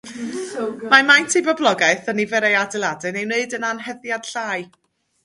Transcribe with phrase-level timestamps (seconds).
[0.93, 4.61] Mae maint ei boblogaeth a nifer ei adeiladau'n ei wneud yn anheddiad llai.